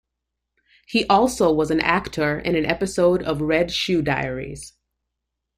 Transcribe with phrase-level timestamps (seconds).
[0.87, 4.73] He also was an actor in an episode of "Red Shoe Diaries".